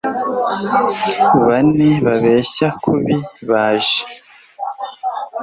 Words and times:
bane 1.45 1.89
babeshya 2.05 2.67
kubi 2.83 3.15
baje 3.49 4.01